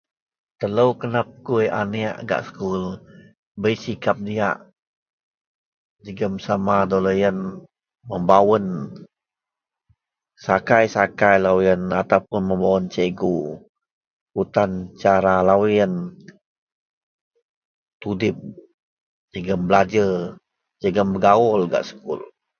Telo 0.59 0.85
kena 0.99 1.21
pegui 1.29 1.65
anek 1.81 2.15
gak 2.29 2.41
sekul 2.47 2.83
bei 3.61 3.75
sikap 3.83 4.17
diyak 4.27 4.57
jegem 6.03 6.33
sama 6.45 6.75
doleyen 6.89 7.37
membawen 8.09 8.65
sakai-sakai 10.45 11.35
loyen 11.45 11.81
atau 12.01 12.21
puon 12.27 12.83
cikgu 12.93 13.37
kutan 14.33 14.71
cara 15.01 15.35
doleyen 15.47 15.93
tudip 18.01 18.37
jegem 19.31 19.61
belajer 19.67 20.11
jegem 20.81 21.07
bergawul 21.13 21.61
gak 21.71 21.85
sekul. 21.89 22.19